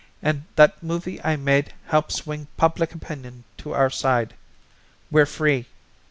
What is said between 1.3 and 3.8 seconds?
made helped swing public opinion to